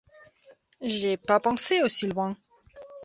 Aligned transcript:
J'ai 0.81 1.15
pas 1.15 1.39
pensé 1.39 1.83
aussi 1.83 2.07
loin. 2.07 2.35